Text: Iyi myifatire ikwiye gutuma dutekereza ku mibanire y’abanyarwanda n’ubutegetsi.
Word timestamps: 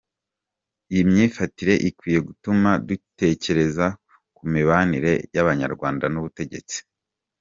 Iyi 0.91 1.03
myifatire 1.09 1.73
ikwiye 1.89 2.19
gutuma 2.27 2.69
dutekereza 2.87 3.85
ku 4.35 4.41
mibanire 4.53 5.13
y’abanyarwanda 5.35 6.05
n’ubutegetsi. 6.09 6.77